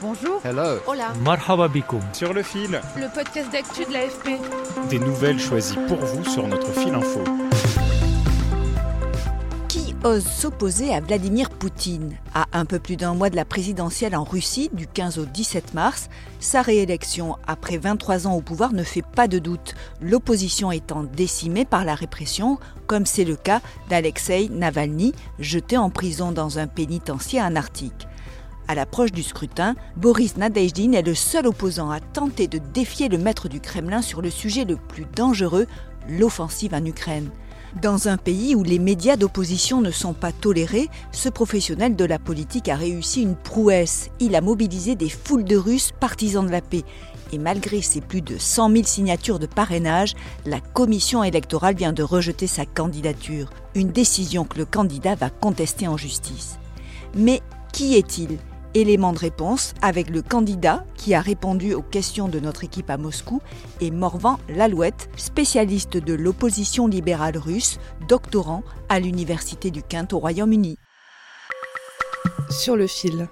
[0.00, 0.40] Bonjour.
[0.44, 0.78] Hello.
[0.86, 1.12] Hola.
[1.24, 2.00] Marhaba bikoum.
[2.12, 4.38] Sur le fil, Le podcast d'actu de l'AFP.
[4.90, 7.20] des nouvelles choisies pour vous sur notre fil info.
[9.68, 12.14] Qui ose s'opposer à Vladimir Poutine?
[12.32, 15.74] À un peu plus d'un mois de la présidentielle en Russie, du 15 au 17
[15.74, 21.02] mars, sa réélection après 23 ans au pouvoir ne fait pas de doute, l'opposition étant
[21.02, 23.60] décimée par la répression, comme c'est le cas
[23.90, 28.06] d'Alexei Navalny, jeté en prison dans un pénitencier en Arctique.
[28.70, 33.16] À l'approche du scrutin, Boris Nadezhdin est le seul opposant à tenter de défier le
[33.16, 35.66] maître du Kremlin sur le sujet le plus dangereux,
[36.06, 37.30] l'offensive en Ukraine.
[37.80, 42.18] Dans un pays où les médias d'opposition ne sont pas tolérés, ce professionnel de la
[42.18, 44.10] politique a réussi une prouesse.
[44.20, 46.84] Il a mobilisé des foules de Russes partisans de la paix.
[47.32, 52.02] Et malgré ses plus de 100 000 signatures de parrainage, la commission électorale vient de
[52.02, 53.48] rejeter sa candidature.
[53.74, 56.58] Une décision que le candidat va contester en justice.
[57.14, 57.40] Mais
[57.72, 58.38] qui est-il?
[58.78, 62.96] Élément de réponse avec le candidat qui a répondu aux questions de notre équipe à
[62.96, 63.42] Moscou
[63.80, 70.76] et Morvan Lalouette, spécialiste de l'opposition libérale russe, doctorant à l'Université du Quint au Royaume-Uni.
[72.50, 73.26] Sur le fil.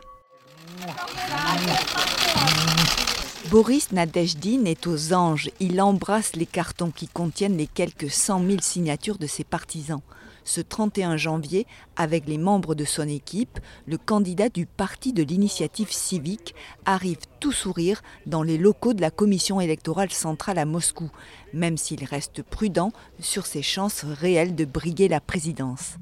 [3.48, 5.50] Boris Nadezhdin est aux anges.
[5.61, 10.00] Il embrasse les cartons qui contiennent les quelques 100 000 signatures de ses partisans.
[10.47, 11.66] Ce 31 janvier,
[11.97, 17.50] avec les membres de son équipe, le candidat du Parti de l'initiative civique arrive tout
[17.50, 21.11] sourire dans les locaux de la commission électorale centrale à Moscou,
[21.52, 25.96] même s'il reste prudent sur ses chances réelles de briguer la présidence.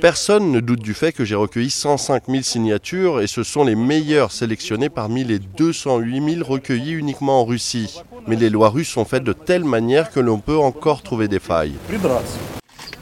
[0.00, 3.76] Personne ne doute du fait que j'ai recueilli 105 000 signatures et ce sont les
[3.76, 8.00] meilleurs sélectionnés parmi les 208 000 recueillis uniquement en Russie.
[8.26, 11.38] Mais les lois russes sont faites de telle manière que l'on peut encore trouver des
[11.38, 11.74] failles.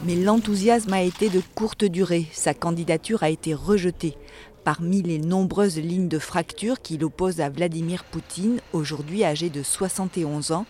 [0.03, 2.27] Mais l'enthousiasme a été de courte durée.
[2.31, 4.15] Sa candidature a été rejetée.
[4.63, 10.51] Parmi les nombreuses lignes de fracture qui l'opposent à Vladimir Poutine, aujourd'hui âgé de 71
[10.51, 10.65] ans,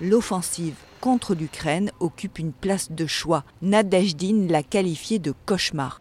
[0.00, 3.44] l'offensive contre l'Ukraine occupe une place de choix.
[3.60, 6.00] Nadezhdin l'a qualifiée de cauchemar.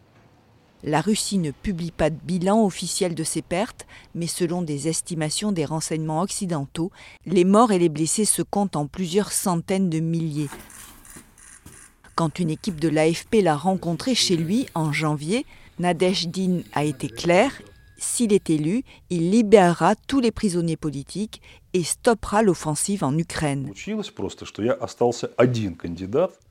[0.83, 5.51] La Russie ne publie pas de bilan officiel de ses pertes, mais selon des estimations
[5.51, 6.91] des renseignements occidentaux,
[7.27, 10.49] les morts et les blessés se comptent en plusieurs centaines de milliers.
[12.21, 15.43] Quand une équipe de l'AFP l'a rencontré chez lui en janvier,
[15.79, 17.51] Nadezhdin a été clair,
[17.97, 21.41] s'il est élu, il libérera tous les prisonniers politiques
[21.73, 23.71] et stoppera l'offensive en Ukraine.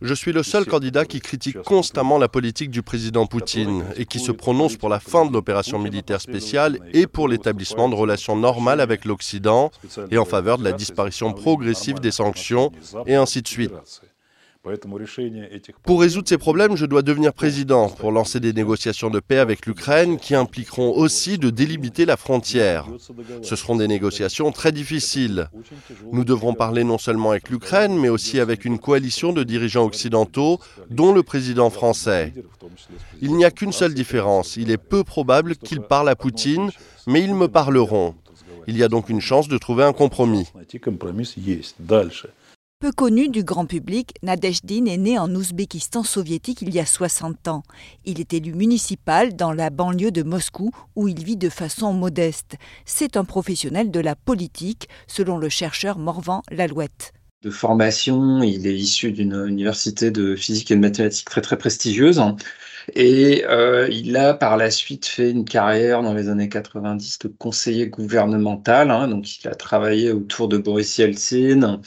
[0.02, 4.18] Je suis le seul candidat qui critique constamment la politique du président Poutine et qui
[4.18, 8.80] se prononce pour la fin de l'opération militaire spéciale et pour l'établissement de relations normales
[8.80, 9.70] avec l'Occident
[10.10, 12.72] et en faveur de la disparition progressive des sanctions
[13.06, 13.70] et ainsi de suite.
[15.84, 19.64] Pour résoudre ces problèmes, je dois devenir président pour lancer des négociations de paix avec
[19.64, 22.86] l'Ukraine qui impliqueront aussi de délimiter la frontière.
[23.40, 25.48] Ce seront des négociations très difficiles.
[26.12, 30.60] Nous devrons parler non seulement avec l'Ukraine, mais aussi avec une coalition de dirigeants occidentaux,
[30.90, 32.34] dont le président français.
[33.22, 34.56] Il n'y a qu'une seule différence.
[34.56, 36.70] Il est peu probable qu'ils parlent à Poutine,
[37.06, 38.14] mais ils me parleront.
[38.66, 40.52] Il y a donc une chance de trouver un compromis.
[42.80, 47.46] Peu connu du grand public, Nadezhdin est né en Ouzbékistan soviétique il y a 60
[47.48, 47.62] ans.
[48.06, 52.56] Il est élu municipal dans la banlieue de Moscou où il vit de façon modeste.
[52.86, 57.12] C'est un professionnel de la politique, selon le chercheur Morvan Lalouette.
[57.42, 62.20] De formation, il est issu d'une université de physique et de mathématiques très très prestigieuse.
[62.94, 67.28] Et euh, il a par la suite fait une carrière dans les années 90 de
[67.28, 68.90] conseiller gouvernemental.
[68.90, 71.80] Hein, donc il a travaillé autour de Boris Yeltsin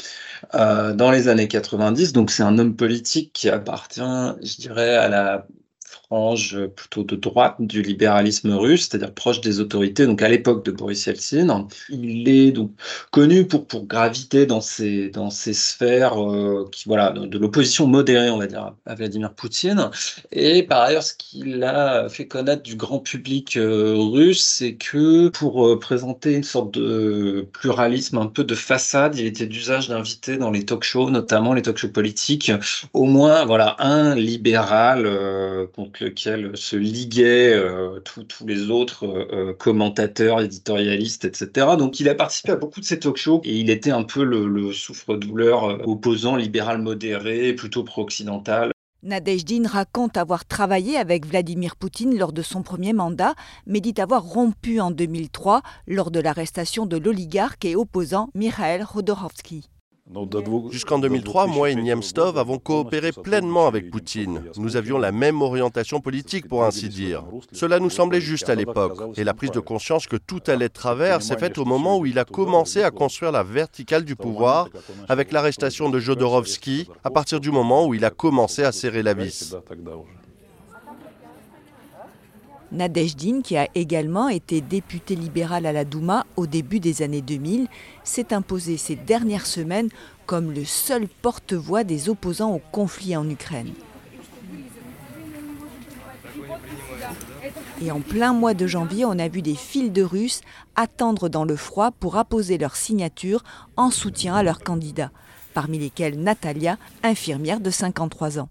[0.55, 2.13] euh, dans les années 90.
[2.13, 5.47] Donc c'est un homme politique qui appartient, je dirais, à la
[6.13, 10.69] frange plutôt de droite du libéralisme russe, c'est-à-dire proche des autorités, donc à l'époque de
[10.69, 11.67] Boris Yeltsin.
[11.89, 12.69] Il est donc
[13.09, 18.29] connu pour, pour graviter dans ces, dans ces sphères euh, qui, voilà, de, l'opposition modérée,
[18.29, 19.89] on va dire, à Vladimir Poutine.
[20.31, 25.29] Et par ailleurs, ce qu'il a fait connaître du grand public euh, russe, c'est que
[25.29, 30.37] pour euh, présenter une sorte de pluralisme un peu de façade, il était d'usage d'inviter
[30.37, 32.51] dans les talk-shows, notamment les talk-shows politiques,
[32.93, 39.53] au moins voilà un libéral euh, contre lequel se liguaient euh, tous les autres euh,
[39.53, 41.67] commentateurs, éditorialistes, etc.
[41.77, 44.47] Donc il a participé à beaucoup de ces talk-shows et il était un peu le,
[44.47, 48.71] le souffre-douleur opposant libéral modéré, plutôt pro-occidental.
[49.03, 53.33] Nadejdin raconte avoir travaillé avec Vladimir Poutine lors de son premier mandat,
[53.67, 59.69] mais dit avoir rompu en 2003 lors de l'arrestation de l'oligarque et opposant Mikhail Khodorkovsky.
[60.71, 64.43] Jusqu'en 2003, moi et Niemstov avons coopéré pleinement avec Poutine.
[64.57, 67.23] Nous avions la même orientation politique, pour ainsi dire.
[67.51, 68.99] Cela nous semblait juste à l'époque.
[69.17, 72.05] Et la prise de conscience que tout allait de travers s'est faite au moment où
[72.05, 74.69] il a commencé à construire la verticale du pouvoir
[75.09, 79.13] avec l'arrestation de Jodorowsky, à partir du moment où il a commencé à serrer la
[79.13, 79.55] vis.
[82.73, 87.67] Nadejdin, qui a également été député libéral à la Douma au début des années 2000,
[88.03, 89.89] s'est imposé ces dernières semaines
[90.25, 93.73] comme le seul porte-voix des opposants au conflit en Ukraine.
[97.81, 100.41] Et en plein mois de janvier, on a vu des files de Russes
[100.75, 103.43] attendre dans le froid pour apposer leur signature
[103.77, 105.11] en soutien à leur candidat
[105.53, 108.49] parmi lesquels Natalia, infirmière de 53 ans.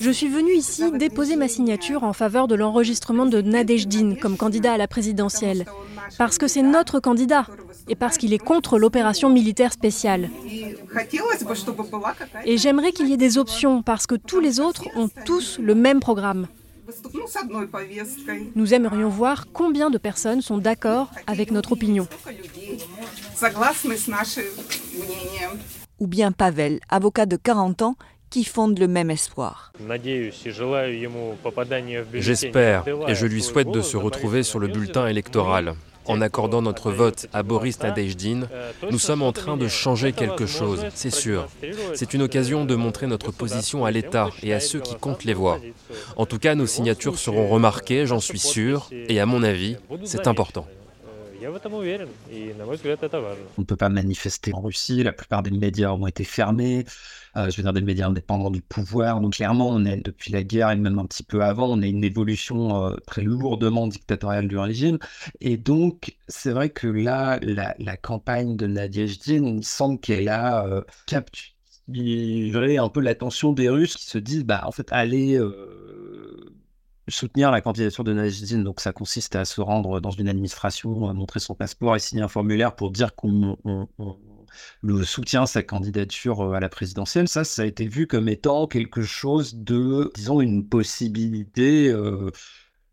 [0.00, 4.74] Je suis venue ici déposer ma signature en faveur de l'enregistrement de Nadejdin comme candidat
[4.74, 5.66] à la présidentielle,
[6.18, 7.46] parce que c'est notre candidat
[7.88, 10.30] et parce qu'il est contre l'opération militaire spéciale.
[12.44, 15.74] Et j'aimerais qu'il y ait des options, parce que tous les autres ont tous le
[15.74, 16.46] même programme.
[18.54, 22.06] Nous aimerions voir combien de personnes sont d'accord avec notre opinion.
[25.98, 27.96] Ou bien Pavel, avocat de 40 ans,
[28.30, 29.72] qui fonde le même espoir.
[32.14, 35.74] J'espère et je lui souhaite de se retrouver sur le bulletin électoral.
[36.06, 38.48] En accordant notre vote à Boris Nadejdin,
[38.90, 41.46] nous sommes en train de changer quelque chose, c'est sûr.
[41.94, 45.34] C'est une occasion de montrer notre position à l'État et à ceux qui comptent les
[45.34, 45.60] voix.
[46.16, 50.26] En tout cas, nos signatures seront remarquées, j'en suis sûr, et à mon avis, c'est
[50.26, 50.66] important.
[53.56, 56.84] On ne peut pas manifester en Russie, la plupart des médias ont été fermés,
[57.36, 59.20] euh, je veux dire des médias indépendants du pouvoir.
[59.20, 61.86] Donc clairement, on est depuis la guerre et même un petit peu avant, on a
[61.86, 64.98] une évolution euh, très lourdement dictatoriale du régime.
[65.40, 70.82] Et donc, c'est vrai que là, la, campagne de Nadia il semble qu'elle a euh,
[71.06, 75.38] capturé un peu l'attention des Russes qui se disent, bah en fait, allez
[77.10, 78.64] soutenir la candidature de Najdine.
[78.64, 82.28] Donc, ça consiste à se rendre dans une administration, montrer son passeport et signer un
[82.28, 83.56] formulaire pour dire qu'on
[84.82, 87.28] le soutient sa candidature euh, à la présidentielle.
[87.28, 92.30] Ça, ça a été vu comme étant quelque chose de, disons, une possibilité euh,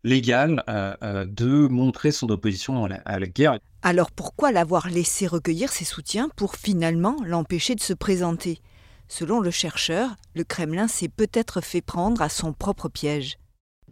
[0.04, 3.58] légale euh, de montrer son opposition à à la guerre.
[3.82, 8.60] Alors, pourquoi l'avoir laissé recueillir ses soutiens pour finalement l'empêcher de se présenter?
[9.08, 13.38] Selon le chercheur, le Kremlin s'est peut-être fait prendre à son propre piège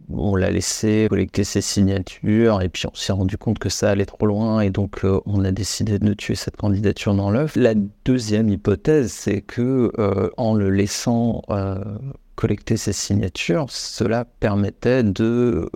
[0.09, 4.05] on l'a laissé collecter ses signatures et puis on s'est rendu compte que ça allait
[4.05, 7.55] trop loin et donc euh, on a décidé de tuer cette candidature dans l'œuf.
[7.55, 7.73] La
[8.05, 11.83] deuxième hypothèse, c'est que euh, en le laissant euh,
[12.35, 15.69] collecter ses signatures, cela permettait de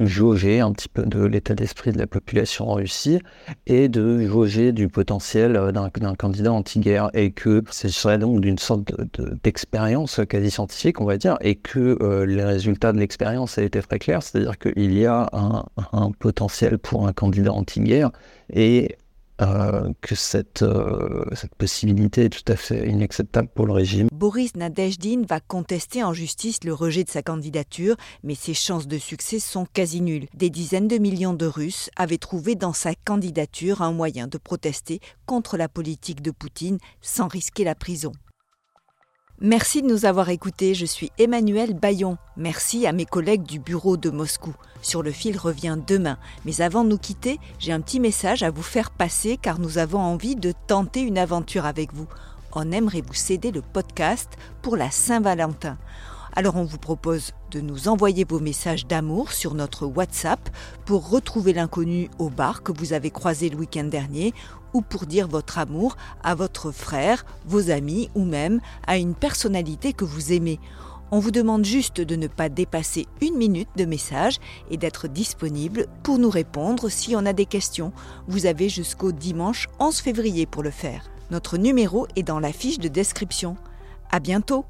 [0.00, 3.20] jauger un petit peu de l'état d'esprit de la population en Russie
[3.66, 8.58] et de jauger du potentiel euh, d'un candidat anti-guerre et que ce serait donc d'une
[8.58, 8.92] sorte
[9.42, 13.98] d'expérience quasi scientifique, on va dire, et que euh, les résultats de l'expérience été très
[13.98, 18.10] clairs, c'est-à-dire qu'il y a un, un, potentiel pour un candidat anti-guerre
[18.52, 18.96] et
[19.42, 24.08] euh, que cette, euh, cette possibilité est tout à fait inacceptable pour le régime.
[24.12, 28.98] Boris Nadejdin va contester en justice le rejet de sa candidature, mais ses chances de
[28.98, 30.28] succès sont quasi nulles.
[30.34, 35.00] Des dizaines de millions de Russes avaient trouvé dans sa candidature un moyen de protester
[35.26, 38.12] contre la politique de Poutine sans risquer la prison.
[39.42, 40.72] Merci de nous avoir écoutés.
[40.72, 42.16] Je suis Emmanuel Bayon.
[42.38, 44.54] Merci à mes collègues du bureau de Moscou.
[44.80, 46.16] Sur le fil revient demain.
[46.46, 49.76] Mais avant de nous quitter, j'ai un petit message à vous faire passer car nous
[49.76, 52.06] avons envie de tenter une aventure avec vous.
[52.54, 54.30] On aimerait vous céder le podcast
[54.62, 55.76] pour la Saint-Valentin.
[56.34, 60.48] Alors on vous propose de nous envoyer vos messages d'amour sur notre WhatsApp
[60.84, 64.32] pour retrouver l'inconnu au bar que vous avez croisé le week-end dernier
[64.76, 69.94] ou pour dire votre amour à votre frère, vos amis ou même à une personnalité
[69.94, 70.60] que vous aimez.
[71.10, 74.38] On vous demande juste de ne pas dépasser une minute de message
[74.70, 77.92] et d'être disponible pour nous répondre si on a des questions.
[78.28, 81.04] Vous avez jusqu'au dimanche 11 février pour le faire.
[81.30, 83.56] Notre numéro est dans la fiche de description.
[84.10, 84.66] À bientôt!